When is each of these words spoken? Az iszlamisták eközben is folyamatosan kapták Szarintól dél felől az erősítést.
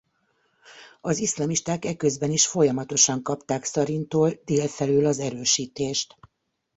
Az 1.01 1.17
iszlamisták 1.19 1.85
eközben 1.85 2.31
is 2.31 2.47
folyamatosan 2.47 3.21
kapták 3.23 3.63
Szarintól 3.63 4.39
dél 4.45 4.67
felől 4.67 5.05
az 5.05 5.19
erősítést. 5.19 6.17